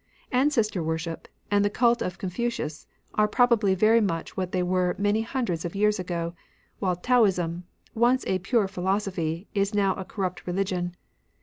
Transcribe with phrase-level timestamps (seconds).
[0.31, 5.21] Ancestor worship, and the cult of Confucius, are probably very much what they were many
[5.21, 6.33] hundreds of years ago;
[6.79, 10.95] while Taoism, once a pure philosophy, is now a corrupt religion.